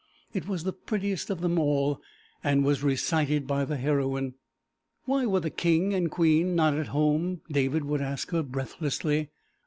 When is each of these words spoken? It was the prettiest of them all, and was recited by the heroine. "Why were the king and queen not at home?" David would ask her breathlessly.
It 0.33 0.47
was 0.47 0.63
the 0.63 0.73
prettiest 0.73 1.29
of 1.29 1.41
them 1.41 1.59
all, 1.59 2.01
and 2.43 2.65
was 2.65 2.81
recited 2.81 3.45
by 3.45 3.65
the 3.65 3.77
heroine. 3.77 4.33
"Why 5.05 5.27
were 5.27 5.41
the 5.41 5.51
king 5.51 5.93
and 5.93 6.09
queen 6.09 6.55
not 6.55 6.73
at 6.73 6.87
home?" 6.87 7.41
David 7.51 7.83
would 7.85 8.01
ask 8.01 8.31
her 8.31 8.41
breathlessly. 8.41 9.29